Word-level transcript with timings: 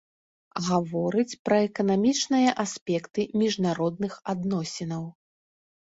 Гаворыць 0.67 1.37
пра 1.49 1.57
эканамічныя 1.67 2.49
аспекты 2.65 3.21
міжнародных 3.43 4.13
адносінаў. 4.37 5.03